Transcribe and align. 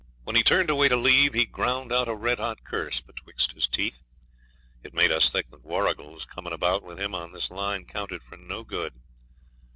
When 0.23 0.35
he 0.35 0.41
turned 0.41 0.71
away 0.71 0.89
to 0.89 0.95
leave 0.95 1.35
he 1.35 1.45
ground 1.45 1.93
out 1.93 2.07
a 2.07 2.15
red 2.15 2.39
hot 2.39 2.63
curse 2.63 2.99
betwixt 3.01 3.51
his 3.51 3.67
teeth. 3.67 3.99
It 4.81 4.95
made 4.95 5.11
us 5.11 5.29
think 5.29 5.51
that 5.51 5.63
Warrigal's 5.63 6.25
coming 6.25 6.53
about 6.53 6.81
with 6.81 6.99
him 6.99 7.13
on 7.13 7.33
this 7.33 7.51
line 7.51 7.85
counted 7.85 8.23
for 8.23 8.35
no 8.37 8.63
good. 8.63 8.93